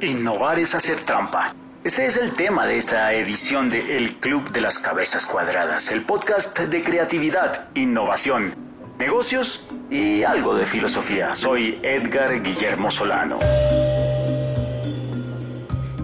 [0.00, 1.56] Innovar es hacer trampa.
[1.82, 6.02] Este es el tema de esta edición de El Club de las Cabezas Cuadradas, el
[6.02, 8.54] podcast de creatividad, innovación,
[9.00, 11.34] negocios y algo de filosofía.
[11.34, 13.40] Soy Edgar Guillermo Solano.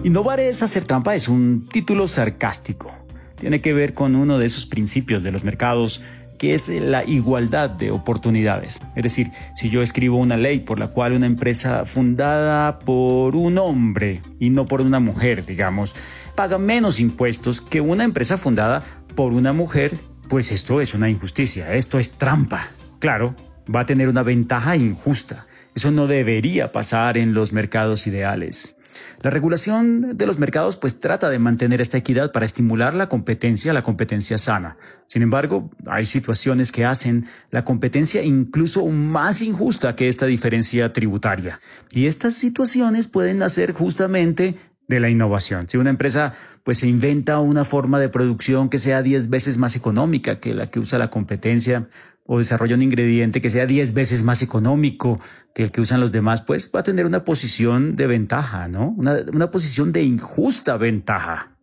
[0.03, 2.93] Innovar es hacer trampa es un título sarcástico.
[3.39, 6.01] Tiene que ver con uno de esos principios de los mercados
[6.37, 8.81] que es la igualdad de oportunidades.
[8.95, 13.57] Es decir, si yo escribo una ley por la cual una empresa fundada por un
[13.57, 15.95] hombre y no por una mujer, digamos,
[16.35, 18.83] paga menos impuestos que una empresa fundada
[19.15, 19.93] por una mujer,
[20.29, 22.67] pues esto es una injusticia, esto es trampa.
[22.99, 23.35] Claro,
[23.73, 25.47] va a tener una ventaja injusta.
[25.75, 28.77] Eso no debería pasar en los mercados ideales.
[29.21, 33.73] La regulación de los mercados pues trata de mantener esta equidad para estimular la competencia,
[33.73, 34.77] la competencia sana.
[35.07, 41.59] Sin embargo, hay situaciones que hacen la competencia incluso más injusta que esta diferencia tributaria.
[41.91, 44.55] Y estas situaciones pueden nacer justamente
[44.87, 45.67] de la innovación.
[45.67, 49.75] Si una empresa pues se inventa una forma de producción que sea 10 veces más
[49.75, 51.87] económica que la que usa la competencia
[52.25, 55.19] o desarrolla un ingrediente que sea 10 veces más económico
[55.53, 58.95] que el que usan los demás, pues va a tener una posición de ventaja, ¿no?
[58.97, 61.55] Una, una posición de injusta ventaja.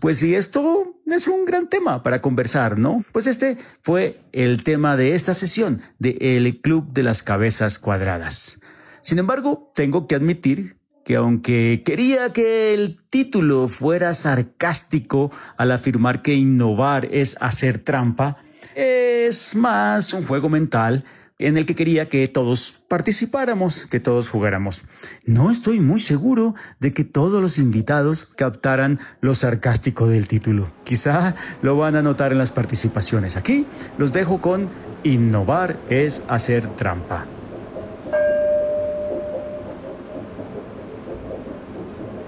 [0.00, 3.04] Pues si esto es un gran tema para conversar, ¿no?
[3.12, 8.60] Pues este fue el tema de esta sesión de El Club de las Cabezas Cuadradas.
[9.02, 16.22] Sin embargo, tengo que admitir que aunque quería que el título fuera sarcástico al afirmar
[16.22, 18.38] que innovar es hacer trampa,
[18.74, 21.04] es más un juego mental
[21.40, 24.84] en el que quería que todos participáramos, que todos jugáramos.
[25.24, 30.70] No estoy muy seguro de que todos los invitados captaran lo sarcástico del título.
[30.84, 33.36] Quizá lo van a notar en las participaciones.
[33.36, 34.68] Aquí los dejo con
[35.02, 37.39] Innovar es hacer trampa.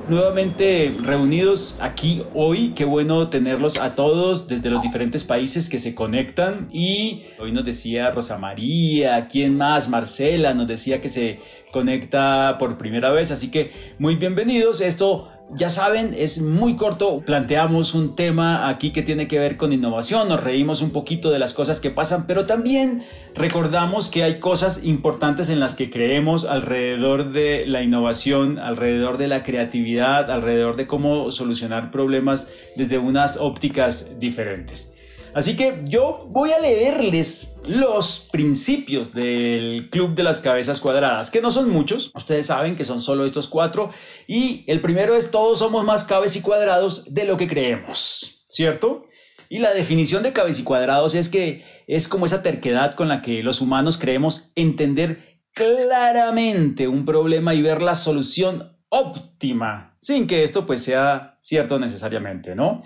[0.09, 2.73] Nuevamente reunidos aquí hoy.
[2.75, 6.69] Qué bueno tenerlos a todos desde los diferentes países que se conectan.
[6.73, 9.89] Y hoy nos decía Rosa María, ¿quién más?
[9.89, 11.41] Marcela nos decía que se
[11.73, 13.31] conecta por primera vez.
[13.31, 14.81] Así que muy bienvenidos.
[14.81, 19.73] Esto ya saben, es muy corto, planteamos un tema aquí que tiene que ver con
[19.73, 23.03] innovación, nos reímos un poquito de las cosas que pasan, pero también
[23.35, 29.29] recordamos que hay cosas importantes en las que creemos alrededor de la innovación, alrededor de
[29.29, 34.92] la creatividad, alrededor de cómo solucionar problemas desde unas ópticas diferentes.
[35.35, 41.41] Así que yo voy a leerles los principios del Club de las Cabezas Cuadradas, que
[41.41, 43.91] no son muchos, ustedes saben que son solo estos cuatro,
[44.27, 49.07] y el primero es todos somos más cabezas y cuadrados de lo que creemos, ¿cierto?
[49.49, 53.23] Y la definición de cabezas y cuadrados es que es como esa terquedad con la
[53.23, 55.21] que los humanos creemos entender
[55.55, 62.55] claramente un problema y ver la solución óptima, sin que esto pues sea cierto necesariamente,
[62.55, 62.83] ¿no?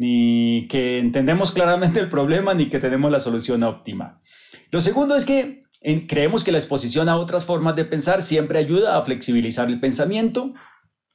[0.00, 4.22] Ni que entendemos claramente el problema, ni que tenemos la solución óptima.
[4.70, 5.64] Lo segundo es que
[6.08, 10.54] creemos que la exposición a otras formas de pensar siempre ayuda a flexibilizar el pensamiento.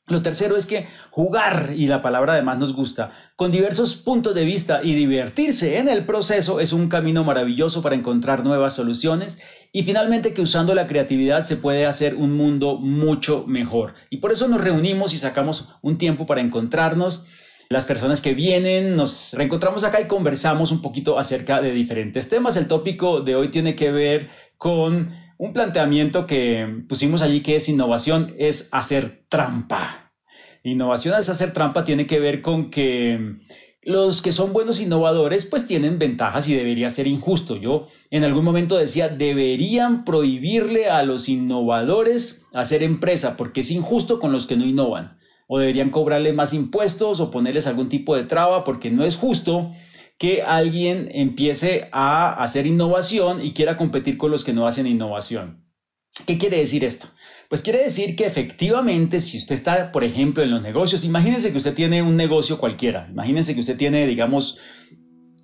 [0.08, 4.46] Lo tercero es que jugar, y la palabra además nos gusta, con diversos puntos de
[4.46, 9.40] vista y divertirse en el proceso es un camino maravilloso para encontrar nuevas soluciones
[9.72, 13.96] y finalmente que usando la creatividad se puede hacer un mundo mucho mejor.
[14.12, 17.26] Y por eso nos reunimos y sacamos un tiempo para encontrarnos
[17.70, 22.58] las personas que vienen, nos reencontramos acá y conversamos un poquito acerca de diferentes temas.
[22.58, 27.68] El tópico de hoy tiene que ver con un planteamiento que pusimos allí que es
[27.68, 30.12] innovación, es hacer trampa.
[30.64, 33.38] Innovación es hacer trampa tiene que ver con que
[33.82, 37.56] los que son buenos innovadores pues tienen ventajas y debería ser injusto.
[37.56, 44.20] Yo en algún momento decía, deberían prohibirle a los innovadores hacer empresa porque es injusto
[44.20, 48.24] con los que no innovan o deberían cobrarle más impuestos o ponerles algún tipo de
[48.24, 49.72] traba porque no es justo
[50.18, 55.66] que alguien empiece a hacer innovación y quiera competir con los que no hacen innovación.
[56.26, 57.08] ¿Qué quiere decir esto?
[57.50, 61.58] Pues quiere decir que efectivamente si usted está, por ejemplo, en los negocios, imagínense que
[61.58, 64.58] usted tiene un negocio cualquiera, imagínense que usted tiene, digamos,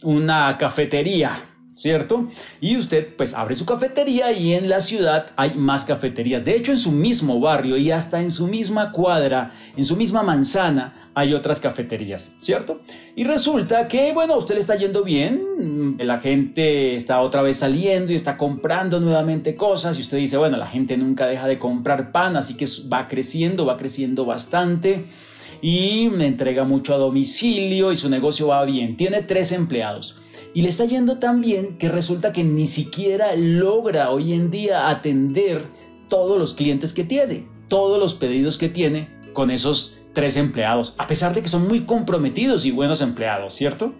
[0.02, 1.51] una cafetería
[1.82, 2.28] ¿cierto?
[2.60, 6.46] Y usted pues abre su cafetería y en la ciudad hay más cafeterías.
[6.46, 10.22] De hecho, en su mismo barrio y hasta en su misma cuadra, en su misma
[10.22, 12.82] manzana, hay otras cafeterías, ¿cierto?
[13.16, 18.12] Y resulta que, bueno, usted le está yendo bien, la gente está otra vez saliendo
[18.12, 22.12] y está comprando nuevamente cosas y usted dice, bueno, la gente nunca deja de comprar
[22.12, 25.06] pan, así que va creciendo, va creciendo bastante
[25.64, 28.98] y me entrega mucho a domicilio y su negocio va bien.
[28.98, 30.16] Tiene tres empleados.
[30.54, 34.90] Y le está yendo tan bien que resulta que ni siquiera logra hoy en día
[34.90, 35.66] atender
[36.10, 41.08] todos los clientes que tiene, todos los pedidos que tiene con esos tres empleados, a
[41.08, 43.94] pesar de que son muy comprometidos y buenos empleados, ¿cierto?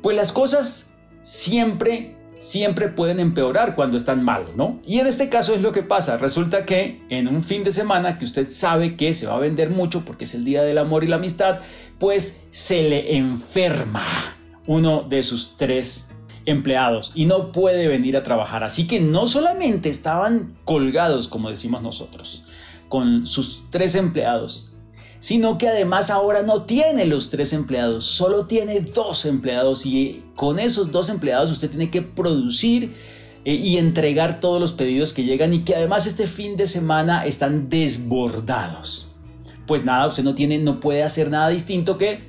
[0.00, 0.92] Pues las cosas
[1.22, 4.78] siempre, siempre pueden empeorar cuando están mal, ¿no?
[4.86, 6.18] Y en este caso es lo que pasa.
[6.18, 9.70] Resulta que en un fin de semana que usted sabe que se va a vender
[9.70, 11.58] mucho porque es el día del amor y la amistad,
[11.98, 14.04] pues se le enferma
[14.66, 16.08] uno de sus tres
[16.46, 18.64] empleados y no puede venir a trabajar.
[18.64, 22.44] Así que no solamente estaban colgados, como decimos nosotros,
[22.88, 24.74] con sus tres empleados,
[25.20, 30.58] sino que además ahora no tiene los tres empleados, solo tiene dos empleados y con
[30.58, 32.94] esos dos empleados usted tiene que producir
[33.44, 37.24] eh, y entregar todos los pedidos que llegan y que además este fin de semana
[37.24, 39.08] están desbordados.
[39.66, 42.28] Pues nada, usted no tiene, no puede hacer nada distinto que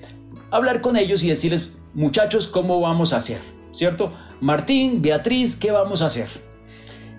[0.52, 3.42] hablar con ellos y decirles, muchachos, ¿cómo vamos a hacer?
[3.76, 4.14] ¿cierto?
[4.42, 6.28] Martín, Beatriz, ¿qué vamos a hacer?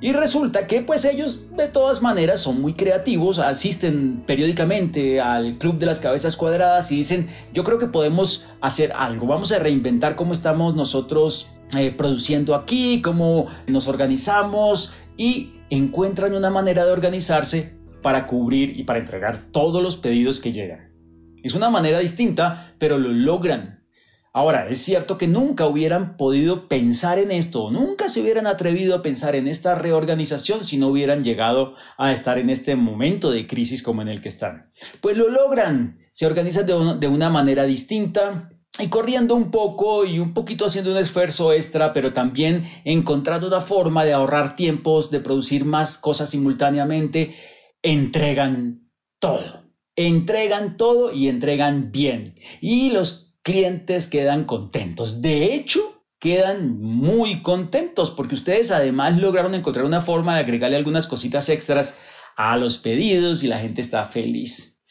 [0.01, 5.79] Y resulta que pues ellos de todas maneras son muy creativos, asisten periódicamente al Club
[5.79, 10.17] de las Cabezas Cuadradas y dicen, yo creo que podemos hacer algo, vamos a reinventar
[10.17, 11.49] cómo estamos nosotros
[11.79, 18.85] eh, produciendo aquí, cómo nos organizamos y encuentran una manera de organizarse para cubrir y
[18.85, 20.93] para entregar todos los pedidos que llegan.
[21.43, 23.76] Es una manera distinta, pero lo logran.
[24.37, 29.01] Ahora, es cierto que nunca hubieran podido pensar en esto, nunca se hubieran atrevido a
[29.01, 33.83] pensar en esta reorganización si no hubieran llegado a estar en este momento de crisis
[33.83, 34.71] como en el que están.
[35.01, 40.35] Pues lo logran, se organizan de, una manera distinta, y corriendo un poco y un
[40.35, 45.65] poquito haciendo un esfuerzo extra, pero también encontrando una forma de ahorrar tiempos, de producir
[45.65, 47.35] más cosas simultáneamente,
[47.81, 49.63] entregan todo.
[49.99, 52.35] Entregan todo y entregan bien.
[52.61, 55.23] Y los clientes quedan contentos.
[55.23, 61.07] De hecho, quedan muy contentos porque ustedes además lograron encontrar una forma de agregarle algunas
[61.07, 61.97] cositas extras
[62.35, 64.83] a los pedidos y la gente está feliz.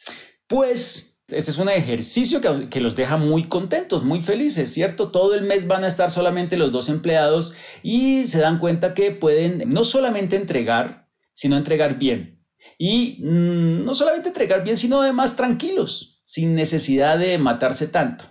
[0.46, 5.10] Pues este es un ejercicio que, que, los deja muy contentos, muy felices, ¿cierto?
[5.10, 9.10] Todo el mes van a estar solamente los dos empleados y se dan cuenta que
[9.10, 12.42] pueden no solamente entregar, sino entregar bien.
[12.78, 18.24] Y mm, no solamente entregar bien, sino además tranquilos, sin necesidad de matarse tanto.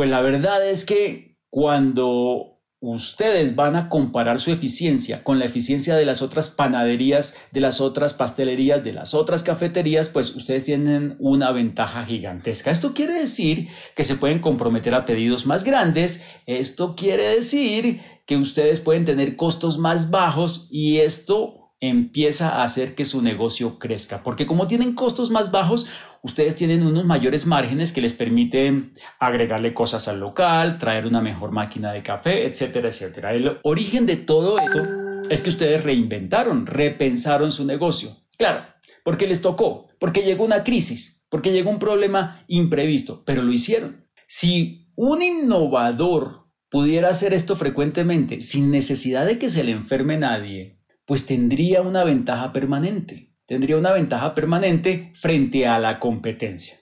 [0.00, 5.94] Pues la verdad es que cuando ustedes van a comparar su eficiencia con la eficiencia
[5.94, 11.16] de las otras panaderías, de las otras pastelerías, de las otras cafeterías, pues ustedes tienen
[11.18, 12.70] una ventaja gigantesca.
[12.70, 18.38] Esto quiere decir que se pueden comprometer a pedidos más grandes, esto quiere decir que
[18.38, 24.22] ustedes pueden tener costos más bajos y esto empieza a hacer que su negocio crezca.
[24.22, 25.88] Porque como tienen costos más bajos,
[26.22, 31.52] ustedes tienen unos mayores márgenes que les permiten agregarle cosas al local, traer una mejor
[31.52, 33.34] máquina de café, etcétera, etcétera.
[33.34, 34.86] El origen de todo eso
[35.30, 38.10] es que ustedes reinventaron, repensaron su negocio.
[38.36, 38.64] Claro,
[39.04, 44.06] porque les tocó, porque llegó una crisis, porque llegó un problema imprevisto, pero lo hicieron.
[44.26, 50.79] Si un innovador pudiera hacer esto frecuentemente sin necesidad de que se le enferme nadie,
[51.10, 56.78] pues tendría una ventaja permanente, tendría una ventaja permanente frente a la competencia.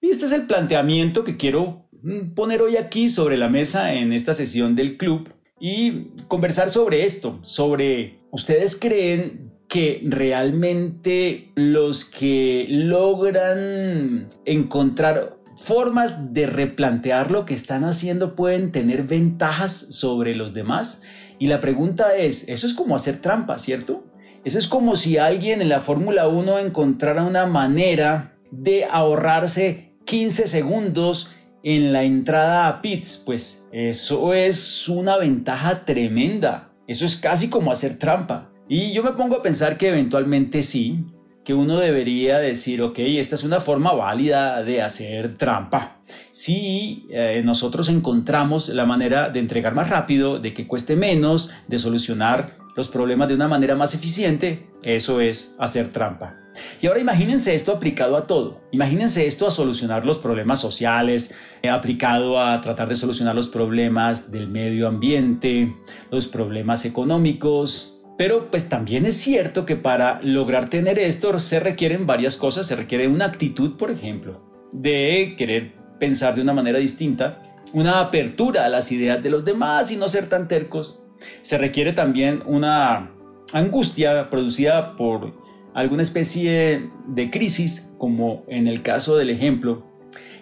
[0.00, 4.14] Y este es el planteamiento que quiero mm, poner hoy aquí sobre la mesa en
[4.14, 5.28] esta sesión del club
[5.60, 16.46] y conversar sobre esto, sobre ustedes creen que realmente los que logran encontrar formas de
[16.46, 21.02] replantear lo que están haciendo pueden tener ventajas sobre los demás
[21.38, 24.04] y la pregunta es, eso es como hacer trampa, ¿cierto?
[24.44, 30.48] Eso es como si alguien en la Fórmula 1 encontrara una manera de ahorrarse 15
[30.48, 31.30] segundos
[31.62, 33.22] en la entrada a pits.
[33.24, 36.72] Pues eso es una ventaja tremenda.
[36.86, 38.50] Eso es casi como hacer trampa.
[38.68, 41.04] Y yo me pongo a pensar que eventualmente sí,
[41.48, 45.96] que uno debería decir, ok, esta es una forma válida de hacer trampa
[46.30, 51.78] si eh, nosotros encontramos la manera de entregar más rápido, de que cueste menos, de
[51.78, 56.36] solucionar los problemas de una manera más eficiente, eso es hacer trampa.
[56.82, 58.60] Y ahora imagínense esto aplicado a todo.
[58.70, 64.30] Imagínense esto a solucionar los problemas sociales, eh, aplicado a tratar de solucionar los problemas
[64.30, 65.74] del medio ambiente,
[66.10, 67.97] los problemas económicos.
[68.18, 72.66] Pero pues también es cierto que para lograr tener esto se requieren varias cosas.
[72.66, 78.64] Se requiere una actitud, por ejemplo, de querer pensar de una manera distinta, una apertura
[78.64, 81.00] a las ideas de los demás y no ser tan tercos.
[81.42, 83.12] Se requiere también una
[83.52, 85.32] angustia producida por
[85.72, 89.84] alguna especie de crisis, como en el caso del ejemplo,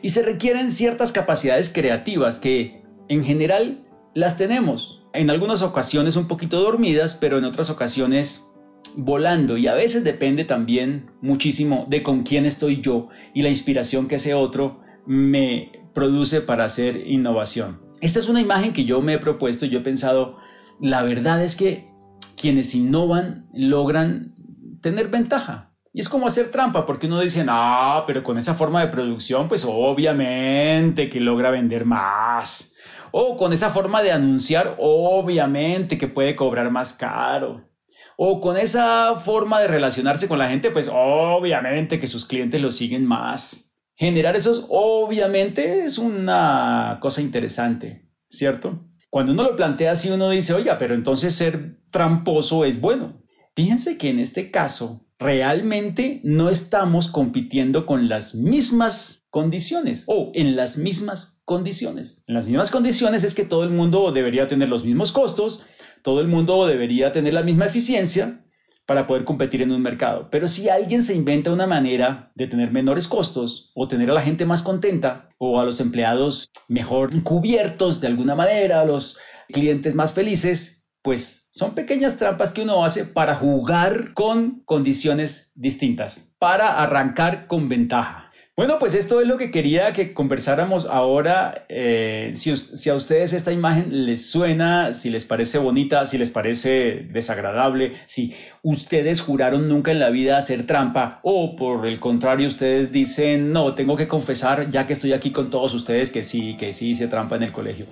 [0.00, 6.26] y se requieren ciertas capacidades creativas que en general las tenemos, en algunas ocasiones un
[6.26, 8.52] poquito dormidas, pero en otras ocasiones
[8.96, 14.08] volando y a veces depende también muchísimo de con quién estoy yo y la inspiración
[14.08, 17.80] que ese otro me produce para hacer innovación.
[18.00, 20.36] Esta es una imagen que yo me he propuesto yo he pensado,
[20.80, 21.90] la verdad es que
[22.36, 24.34] quienes innovan logran
[24.82, 25.72] tener ventaja.
[25.92, 29.48] Y es como hacer trampa, porque uno dice, ah, pero con esa forma de producción,
[29.48, 32.74] pues obviamente que logra vender más.
[33.10, 37.68] O con esa forma de anunciar, obviamente que puede cobrar más caro.
[38.16, 42.70] O con esa forma de relacionarse con la gente, pues obviamente que sus clientes lo
[42.70, 43.74] siguen más.
[43.94, 48.86] Generar esos, obviamente, es una cosa interesante, ¿cierto?
[49.10, 53.22] Cuando uno lo plantea así, uno dice, oiga, pero entonces ser tramposo es bueno.
[53.54, 60.56] Fíjense que en este caso, realmente no estamos compitiendo con las mismas condiciones o en
[60.56, 62.22] las mismas condiciones.
[62.26, 65.62] En las mismas condiciones es que todo el mundo debería tener los mismos costos,
[66.02, 68.42] todo el mundo debería tener la misma eficiencia
[68.86, 70.28] para poder competir en un mercado.
[70.30, 74.22] Pero si alguien se inventa una manera de tener menores costos o tener a la
[74.22, 79.18] gente más contenta o a los empleados mejor cubiertos de alguna manera, a los
[79.48, 86.34] clientes más felices, pues son pequeñas trampas que uno hace para jugar con condiciones distintas,
[86.40, 88.32] para arrancar con ventaja.
[88.56, 91.64] Bueno, pues esto es lo que quería que conversáramos ahora.
[91.68, 97.06] Eh, si, a ustedes esta imagen les suena, si les parece bonita, si les parece
[97.12, 102.90] desagradable, si ustedes juraron nunca en la vida hacer trampa o por el contrario ustedes
[102.90, 106.72] dicen, no, tengo que confesar ya que estoy aquí con todos ustedes que sí, que
[106.72, 107.86] sí hice trampa en el colegio.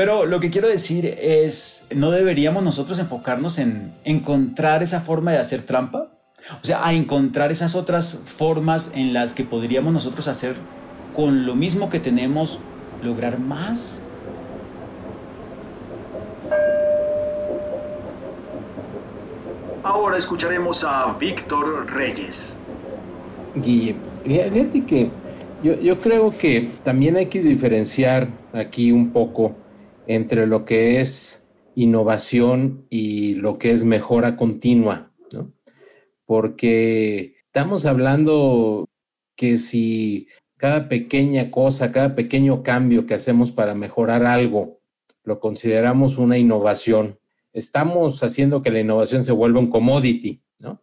[0.00, 5.36] Pero lo que quiero decir es, ¿no deberíamos nosotros enfocarnos en encontrar esa forma de
[5.36, 6.08] hacer trampa?
[6.62, 10.54] O sea, a encontrar esas otras formas en las que podríamos nosotros hacer
[11.14, 12.58] con lo mismo que tenemos,
[13.02, 14.02] lograr más.
[19.82, 22.56] Ahora escucharemos a Víctor Reyes.
[23.54, 25.10] Guille, fíjate que
[25.62, 29.56] yo, yo creo que también hay que diferenciar aquí un poco
[30.06, 35.10] entre lo que es innovación y lo que es mejora continua
[36.30, 38.88] porque estamos hablando
[39.34, 44.80] que si cada pequeña cosa, cada pequeño cambio que hacemos para mejorar algo,
[45.24, 47.18] lo consideramos una innovación,
[47.52, 50.80] estamos haciendo que la innovación se vuelva un commodity, ¿no?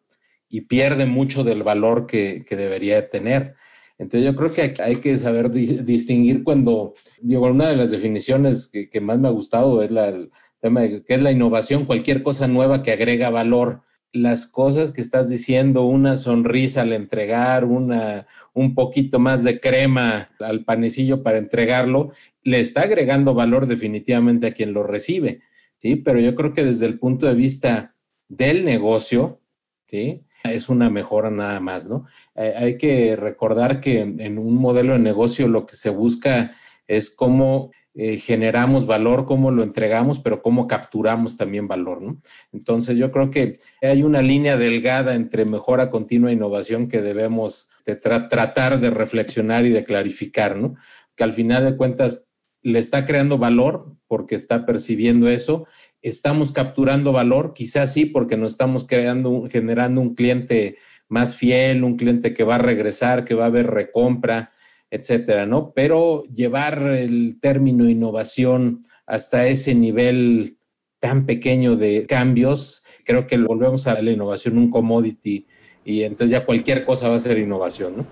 [0.49, 3.55] Y pierde mucho del valor que, debería tener.
[3.97, 9.01] Entonces yo creo que hay que saber distinguir cuando, digo, una de las definiciones que,
[9.01, 12.47] más me ha gustado es la, el tema de que es la innovación, cualquier cosa
[12.47, 13.81] nueva que agrega valor
[14.13, 20.29] las cosas que estás diciendo, una sonrisa al entregar, una, un poquito más de crema
[20.39, 22.11] al panecillo para entregarlo,
[22.43, 25.41] le está agregando valor definitivamente a quien lo recibe,
[25.77, 25.97] ¿sí?
[25.97, 27.95] Pero yo creo que desde el punto de vista
[28.29, 29.41] del negocio,
[29.87, 30.23] ¿sí?
[30.43, 32.05] Es una mejora nada más, ¿no?
[32.35, 36.55] Eh, hay que recordar que en un modelo de negocio lo que se busca
[36.87, 42.21] es cómo eh, generamos valor, cómo lo entregamos, pero cómo capturamos también valor, ¿no?
[42.53, 47.71] Entonces yo creo que hay una línea delgada entre mejora continua e innovación que debemos
[47.95, 50.75] tratar de reflexionar y de clarificar, ¿no?
[51.15, 52.27] Que al final de cuentas
[52.61, 55.65] le está creando valor porque está percibiendo eso,
[56.07, 61.97] estamos capturando valor, quizás sí porque nos estamos creando, generando un cliente más fiel, un
[61.97, 64.51] cliente que va a regresar, que va a haber recompra,
[64.89, 65.73] etcétera, ¿no?
[65.73, 70.57] Pero llevar el término innovación hasta ese nivel
[70.99, 75.45] tan pequeño de cambios, creo que volvemos a la innovación un commodity
[75.85, 78.07] y entonces ya cualquier cosa va a ser innovación, ¿no?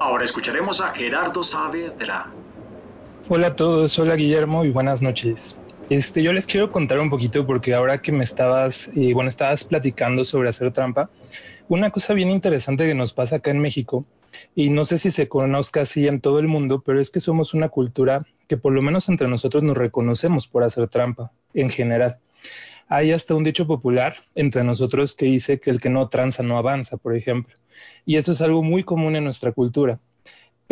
[0.00, 2.32] Ahora escucharemos a Gerardo Saavedra.
[3.28, 5.62] Hola a todos, hola Guillermo y buenas noches.
[5.92, 9.64] Este, yo les quiero contar un poquito porque ahora que me estabas, eh, bueno, estabas
[9.64, 11.10] platicando sobre hacer trampa,
[11.68, 14.02] una cosa bien interesante que nos pasa acá en México
[14.54, 17.52] y no sé si se conozca así en todo el mundo, pero es que somos
[17.52, 22.16] una cultura que por lo menos entre nosotros nos reconocemos por hacer trampa en general.
[22.88, 26.56] Hay hasta un dicho popular entre nosotros que dice que el que no tranza no
[26.56, 27.54] avanza, por ejemplo.
[28.06, 30.00] Y eso es algo muy común en nuestra cultura.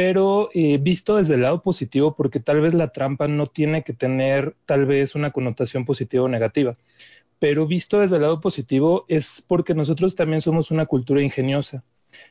[0.01, 3.93] Pero eh, visto desde el lado positivo, porque tal vez la trampa no tiene que
[3.93, 6.73] tener tal vez una connotación positiva o negativa,
[7.39, 11.85] pero visto desde el lado positivo es porque nosotros también somos una cultura ingeniosa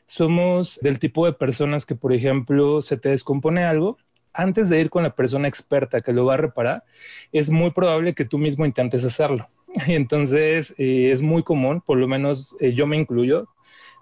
[0.06, 3.96] somos del tipo de personas que, por ejemplo, se te descompone algo,
[4.32, 6.84] antes de ir con la persona experta que lo va a reparar,
[7.32, 9.46] es muy probable que tú mismo intentes hacerlo.
[9.88, 13.48] Entonces, eh, es muy común, por lo menos eh, yo me incluyo,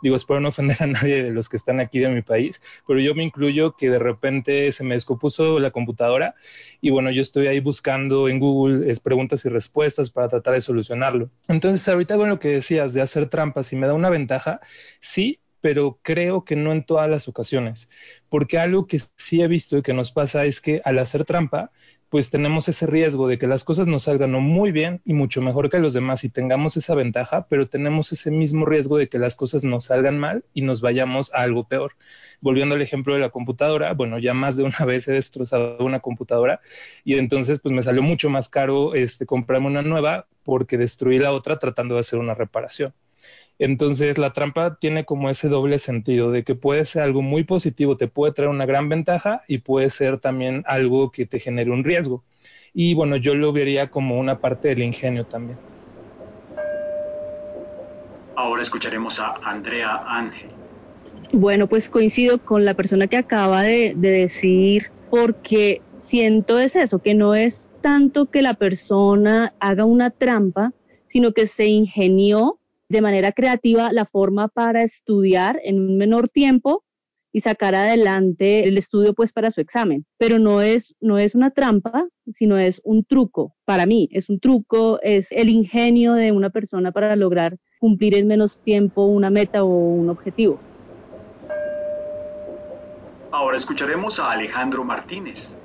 [0.03, 3.01] digo, espero no ofender a nadie de los que están aquí de mi país, pero
[3.01, 6.35] yo me incluyo que de repente se me descompuso la computadora
[6.81, 10.61] y bueno, yo estoy ahí buscando en Google es, preguntas y respuestas para tratar de
[10.61, 11.31] solucionarlo.
[11.49, 14.61] Entonces, ahorita con lo que decías de hacer trampas y me da una ventaja,
[15.01, 17.89] sí, pero creo que no en todas las ocasiones,
[18.29, 21.73] porque algo que sí he visto y que nos pasa es que al hacer trampa,
[22.11, 25.69] pues tenemos ese riesgo de que las cosas nos salgan muy bien y mucho mejor
[25.69, 29.37] que los demás y tengamos esa ventaja, pero tenemos ese mismo riesgo de que las
[29.37, 31.93] cosas nos salgan mal y nos vayamos a algo peor.
[32.41, 36.01] Volviendo al ejemplo de la computadora, bueno, ya más de una vez he destrozado una
[36.01, 36.61] computadora
[37.05, 41.33] y entonces pues me salió mucho más caro este, comprarme una nueva porque destruí la
[41.33, 42.95] otra tratando de hacer una reparación.
[43.59, 47.97] Entonces la trampa tiene como ese doble sentido de que puede ser algo muy positivo,
[47.97, 51.83] te puede traer una gran ventaja y puede ser también algo que te genere un
[51.83, 52.23] riesgo.
[52.73, 55.59] Y bueno, yo lo vería como una parte del ingenio también.
[58.37, 60.51] Ahora escucharemos a Andrea Ángel.
[61.33, 67.01] Bueno, pues coincido con la persona que acaba de, de decir, porque siento es eso,
[67.01, 70.73] que no es tanto que la persona haga una trampa,
[71.07, 72.58] sino que se ingenió
[72.89, 76.85] de manera creativa la forma para estudiar en un menor tiempo
[77.33, 80.07] y sacar adelante el estudio pues para su examen.
[80.17, 83.55] Pero no es, no es una trampa, sino es un truco.
[83.65, 88.27] Para mí es un truco, es el ingenio de una persona para lograr cumplir en
[88.27, 90.59] menos tiempo una meta o un objetivo.
[93.31, 95.59] Ahora escucharemos a Alejandro Martínez.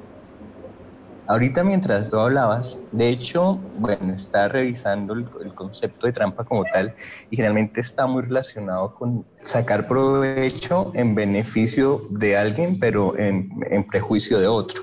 [1.27, 6.93] Ahorita mientras tú hablabas, de hecho, bueno, está revisando el, concepto de trampa como tal
[7.29, 13.87] y generalmente está muy relacionado con sacar provecho en beneficio de alguien, pero en, en
[13.87, 14.81] prejuicio de otro,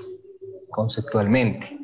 [0.71, 1.77] conceptualmente.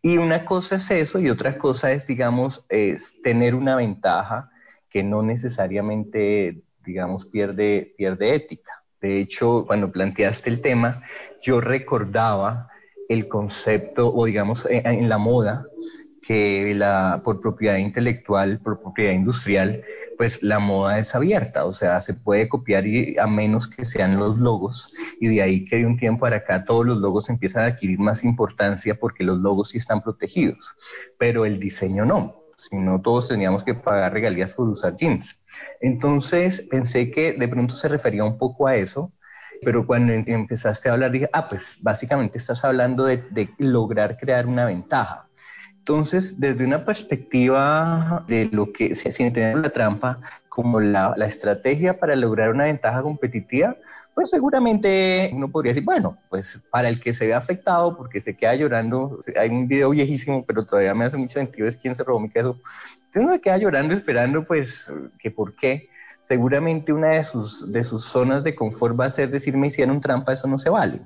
[0.00, 4.50] Y una cosa es eso y otra cosa es, digamos, es tener una ventaja
[4.88, 8.84] que no necesariamente, digamos, pierde, pierde ética.
[9.00, 11.02] De hecho, cuando planteaste el tema,
[11.42, 12.70] yo recordaba
[13.08, 15.66] el concepto, o digamos, eh, en, la moda,
[16.22, 19.82] que la, por propiedad intelectual, por propiedad industrial,
[20.18, 24.18] pues la moda es abierta, o sea, se puede copiar y, a menos que sean
[24.18, 27.62] los logos, y de ahí que de un tiempo para acá todos los logos empiezan
[27.62, 30.74] a adquirir más importancia porque los logos sí están protegidos,
[31.18, 35.38] pero el diseño no, si no todos teníamos que pagar regalías por usar jeans.
[35.80, 39.12] Entonces pensé que de pronto se refería un poco a eso,
[39.62, 43.22] pero cuando em, empezaste a hablar dije, ah, pues básicamente estás hablando de,
[43.58, 45.26] lograr crear una ventaja.
[45.78, 50.18] Entonces, desde una perspectiva de lo que se entiende la trampa
[50.48, 53.74] como la, la, estrategia para lograr una ventaja competitiva,
[54.18, 58.36] pues seguramente uno podría decir, bueno, pues para el que se ve afectado porque se
[58.36, 62.02] queda llorando, hay un video viejísimo, pero todavía me hace mucho sentido, es quién se
[62.02, 62.58] robó mi queso.
[62.96, 65.88] Entonces uno queda llorando esperando, pues, que por qué
[66.20, 70.00] seguramente una de sus, de sus zonas de confort va a ser decir, me hicieron
[70.00, 71.00] trampa, eso no se vale.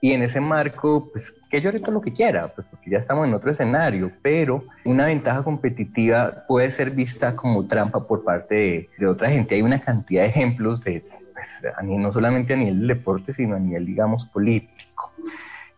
[0.00, 3.26] Y en ese marco, pues que yo todo lo que quiera, pues porque ya estamos
[3.26, 9.06] en otro escenario, pero una ventaja competitiva puede ser vista como trampa por parte de,
[9.06, 9.54] otra gente.
[9.54, 13.86] Hay una cantidad de ejemplos de, pues, no solamente a nivel deporte, sino a nivel,
[13.86, 15.12] digamos, político.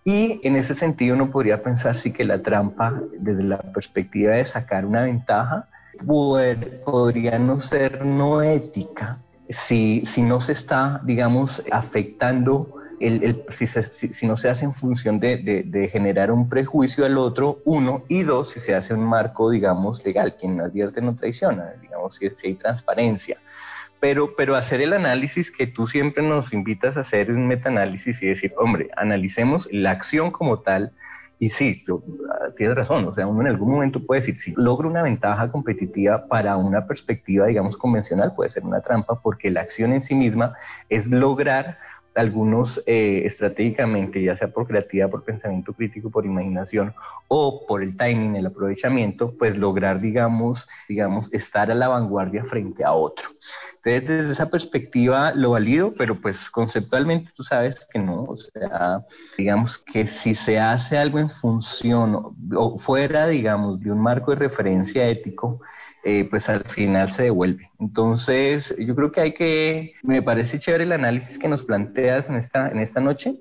[0.05, 4.45] Y en ese sentido uno podría pensar sí que la trampa, desde la perspectiva de
[4.45, 5.69] sacar una ventaja,
[6.05, 14.27] podría no ser no ética si, si no se está, digamos, afectando, el, si, si,
[14.27, 18.51] no se hace en función de, de, generar un prejuicio al otro, uno, y dos,
[18.51, 22.55] si se hace un marco, digamos, legal, quien advierte no traiciona, digamos, si, si hay
[22.55, 23.41] transparencia.
[24.01, 28.29] Pero, pero hacer el análisis que tú siempre nos invitas a hacer, un metaanálisis y
[28.29, 30.93] decir, hombre, analicemos la acción como tal,
[31.41, 34.89] y sí, ah, tienes razón, o sea, uno en algún momento puede decir, si logro
[34.89, 39.93] una ventaja competitiva para una perspectiva, digamos, convencional, puede ser una trampa, porque la acción
[39.93, 40.55] en sí misma
[40.89, 41.79] es lograr
[42.19, 46.95] algunos eh, estratégicamente, ya sea por creatividad, por pensamiento crítico, por imaginación
[47.29, 52.85] o por el timing, el aprovechamiento, pues lograr, digamos, digamos, estar a la vanguardia frente
[52.85, 53.29] a otro.
[53.77, 59.07] Entonces, desde esa perspectiva lo valido, pero pues conceptualmente tú sabes que no, o sea,
[59.37, 64.39] digamos que si se hace algo en función o fuera, digamos, de un marco de
[64.39, 65.61] referencia ético,
[66.09, 67.71] eh, pues al final se devuelve.
[67.79, 72.37] Entonces, yo creo que hay que, me parece chévere el análisis que nos planteas en
[72.37, 73.35] esta, en esta noche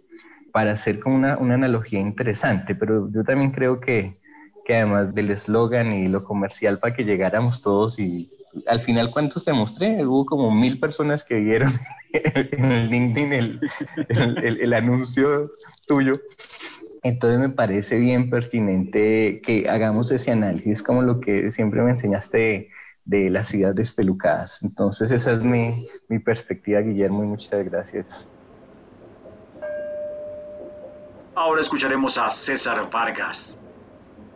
[0.52, 4.18] para hacer como una, una analogía interesante, pero yo también creo que,
[4.66, 8.30] que además del eslogan y lo comercial para que llegáramos todos y
[8.68, 11.72] al final cuántos te mostré, hubo como mil personas que vieron
[12.12, 13.62] en el LinkedIn el,
[14.10, 15.52] el, el anuncio
[15.86, 16.20] tuyo
[17.04, 22.70] entonces me parece bien pertinente que hagamos ese análisis como lo que siempre me enseñaste
[23.06, 24.62] de las ideas despelucadas.
[24.64, 28.30] Entonces esa es mi, mi perspectiva, Guillermo, y muchas gracias.
[31.36, 33.58] Ahora escucharemos a César Vargas.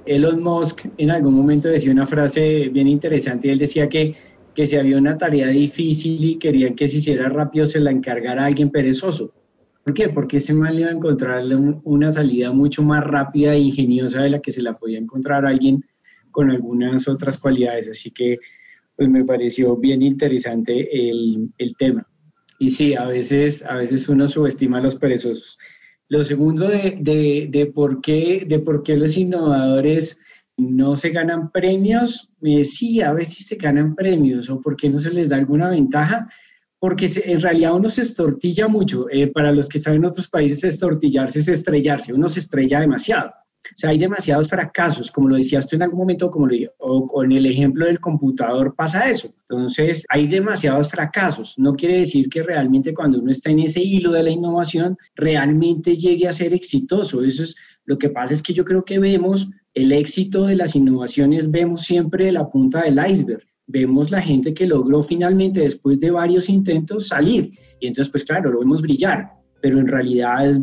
[0.05, 4.15] Elon Musk en algún momento decía una frase bien interesante y él decía que,
[4.55, 8.43] que si había una tarea difícil y querían que se hiciera rápido se la encargara
[8.43, 9.33] a alguien perezoso.
[9.83, 10.09] ¿Por qué?
[10.09, 14.39] Porque ese mal iba a encontrarle una salida mucho más rápida e ingeniosa de la
[14.39, 15.83] que se la podía encontrar alguien
[16.29, 17.89] con algunas otras cualidades.
[17.89, 18.37] Así que
[18.95, 22.07] pues me pareció bien interesante el, el tema.
[22.59, 25.57] Y sí, a veces, a veces uno subestima a los perezosos.
[26.09, 30.19] Lo segundo de, de, de, por, qué, de por qué los innovadores
[30.57, 34.99] no se ganan premios, eh, sí, a veces se ganan premios o por qué no
[34.99, 36.29] se les da alguna ventaja,
[36.81, 39.05] porque en realidad uno se estortilla mucho.
[39.11, 43.29] Eh, para los que están en otros países, estortillarse es estrellarse, uno se estrella demasiado.
[43.29, 47.05] O sea, hay demasiados fracasos, como lo decías tú en algún momento, como lo, o,
[47.05, 49.31] o en el ejemplo del computador pasa eso.
[49.47, 51.53] Entonces, hay demasiados fracasos.
[51.59, 55.93] No quiere decir que realmente cuando uno está en ese hilo de la innovación, realmente
[55.93, 57.23] llegue a ser exitoso.
[57.23, 60.75] Eso es lo que pasa es que yo creo que vemos el éxito de las
[60.75, 66.11] innovaciones, vemos siempre la punta del iceberg vemos la gente que logró finalmente, después de
[66.11, 67.51] varios intentos, salir.
[67.79, 69.31] Y entonces, pues claro, lo vemos brillar,
[69.61, 70.59] pero en realidad,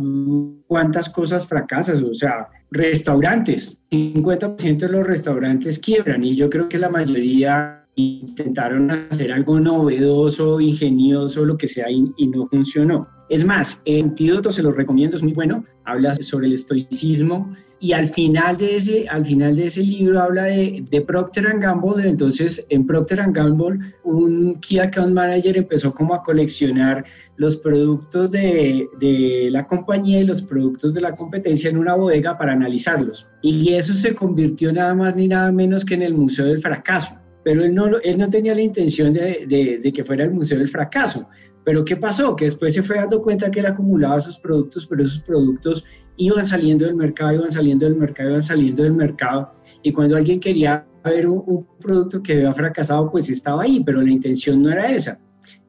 [0.66, 2.04] ¿cuántas cosas fracasan?
[2.04, 8.90] O sea, restaurantes, 50% de los restaurantes quiebran y yo creo que la mayoría intentaron
[8.90, 13.08] hacer algo novedoso, ingenioso, lo que sea, y, y no funcionó.
[13.28, 17.92] Es más, el antídoto se lo recomiendo, es muy bueno, habla sobre el estoicismo y
[17.92, 22.66] al final de ese, al final de ese libro habla de, de Procter Gamble, entonces
[22.70, 27.04] en Procter Gamble un Key Account Manager empezó como a coleccionar
[27.36, 32.36] los productos de, de, la compañía y los productos de la competencia en una bodega
[32.36, 33.28] para analizarlos.
[33.42, 37.16] Y eso se convirtió nada más ni nada menos que en el Museo del Fracaso.
[37.44, 40.58] Pero él no, él no tenía la intención de, de, de que fuera el Museo
[40.58, 41.28] del Fracaso.
[41.68, 42.34] Pero ¿qué pasó?
[42.34, 45.84] Que después se fue dando cuenta que él acumulaba esos productos, pero esos productos
[46.16, 49.52] iban saliendo del mercado, iban saliendo del mercado, iban saliendo del mercado.
[49.82, 54.10] Y cuando alguien quería ver un, producto que había fracasado, pues estaba ahí, pero la
[54.10, 55.20] intención no era esa.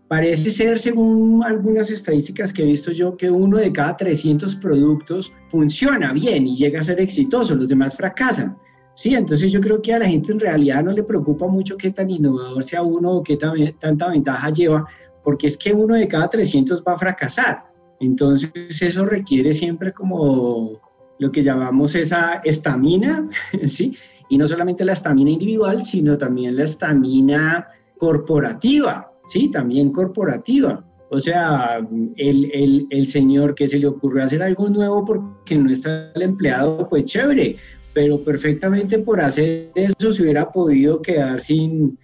[0.08, 5.34] Parece ser, según algunas estadísticas que he visto yo, que uno de cada 300 productos
[5.50, 8.56] funciona bien y llega a ser exitoso, los demás fracasan.
[8.96, 11.92] Sí, entonces yo creo que a la gente en realidad no le preocupa mucho qué
[11.92, 14.88] tan innovador sea uno o qué tan, tanta ventaja lleva,
[15.30, 17.64] porque es que uno de cada 300 va a fracasar.
[18.00, 20.82] Entonces eso requiere siempre como
[21.20, 23.30] lo que llamamos esa estamina,
[23.66, 23.96] ¿sí?
[24.28, 27.68] Y no solamente la estamina individual, sino también la estamina
[28.00, 29.52] corporativa, ¿sí?
[29.52, 30.84] También corporativa.
[31.12, 31.80] O sea,
[32.16, 37.06] el, señor que se le ocurrió hacer algo nuevo porque no está el empleado, pues
[37.06, 37.58] chévere,
[37.94, 42.00] pero perfectamente por hacer eso se hubiera podido quedar sin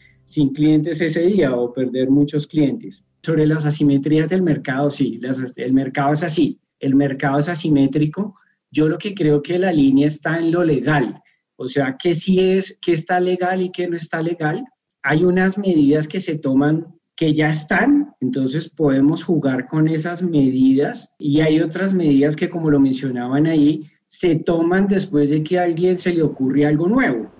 [0.53, 3.03] clientes ese día o perder muchos clientes.
[3.25, 5.19] Sobre las asimetrías del mercado, sí,
[5.55, 8.35] el mercado es así, el mercado es asimétrico.
[8.69, 11.23] Yo lo que creo que la línea está en lo legal,
[11.55, 14.63] o sea, que si es, que está legal y que no está legal.
[15.01, 16.85] Hay unas medidas que se toman
[17.15, 22.69] que ya están, entonces podemos jugar con esas medidas y hay otras medidas que, como
[22.69, 27.31] lo mencionaban ahí, se toman después de que a alguien se le ocurre algo nuevo.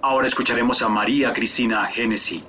[0.00, 2.44] Ahora escucharemos a María Cristina Genesi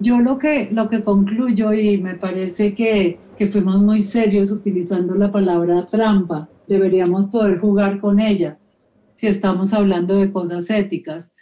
[0.00, 5.14] yo lo que, lo que concluyo y me parece que, que fuimos muy serios utilizando
[5.14, 8.58] la palabra trampa, deberíamos poder jugar con ella
[9.14, 11.32] si estamos hablando de cosas éticas.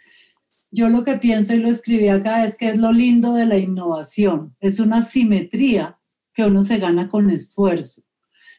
[0.71, 3.57] Yo lo que pienso y lo escribí acá es que es lo lindo de la
[3.57, 5.97] innovación, es una simetría
[6.33, 8.01] que uno se gana con esfuerzo.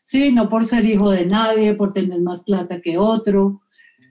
[0.03, 3.61] Sí, no por ser hijo de nadie, por tener más plata que otro,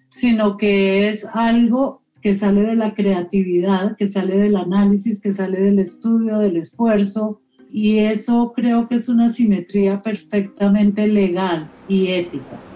[0.10, 5.60] sino que es algo que sale de la creatividad, que sale del análisis, que sale
[5.60, 7.42] del estudio, del esfuerzo.
[7.72, 12.69] Y eso creo que es una simetría perfectamente legal y ética.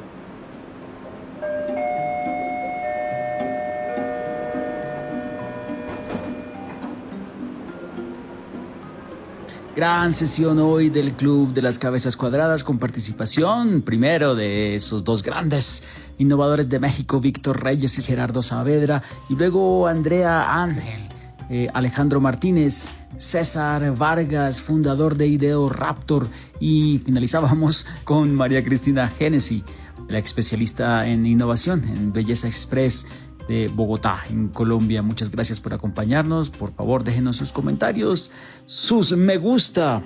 [9.76, 15.24] Gran sesión hoy del Club de las Cabezas Cuadradas con participación primero de esos dos
[15.24, 15.84] grandes
[16.20, 21.10] innovadores de México, Víctor Reyes y Gerardo Saavedra, y luego Andrea Ángel,
[21.50, 26.28] eh, Alejandro Martínez, César Vargas, fundador de Ideo Raptor,
[26.60, 29.64] y finalizábamos con María Cristina Genesi,
[30.08, 33.08] la especialista en innovación en Belleza Express
[33.48, 35.02] de Bogotá, en Colombia.
[35.02, 36.50] Muchas gracias por acompañarnos.
[36.50, 38.32] Por favor, déjenos sus comentarios,
[38.66, 40.04] sus me gusta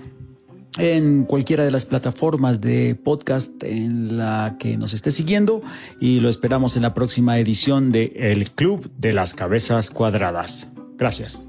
[0.77, 5.61] en cualquiera de las plataformas de podcast en la que nos esté siguiendo
[5.99, 10.69] y lo esperamos en la próxima edición de El Club de las Cabezas Cuadradas.
[10.97, 11.47] Gracias.